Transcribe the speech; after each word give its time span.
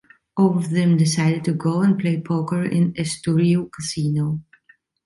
All 0.35 0.57
of 0.57 0.71
them 0.71 0.97
decided 0.97 1.43
to 1.43 1.53
go 1.53 1.83
and 1.83 1.95
play 1.99 2.19
poker 2.19 2.63
in 2.63 2.91
Estoril’s 2.93 3.69
casino. 3.71 4.41